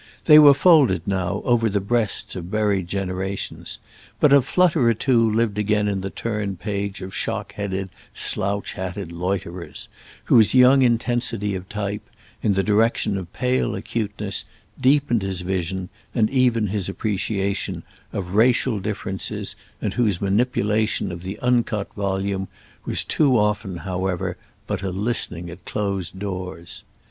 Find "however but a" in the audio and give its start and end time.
23.77-24.89